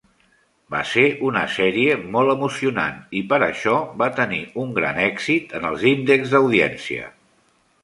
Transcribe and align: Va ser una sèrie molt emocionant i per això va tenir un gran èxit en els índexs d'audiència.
Va 0.75 0.79
ser 0.91 1.03
una 1.27 1.43
sèrie 1.55 1.97
molt 2.15 2.33
emocionant 2.35 2.97
i 3.21 3.21
per 3.35 3.39
això 3.49 3.75
va 4.05 4.09
tenir 4.21 4.41
un 4.65 4.73
gran 4.81 5.01
èxit 5.05 5.57
en 5.61 5.71
els 5.73 5.89
índexs 5.93 6.35
d'audiència. 6.37 7.09